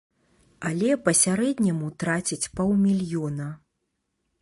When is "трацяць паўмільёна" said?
2.05-3.55